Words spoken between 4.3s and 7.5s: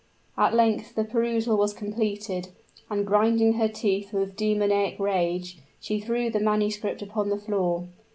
demoniac rage, she threw the manuscript upon the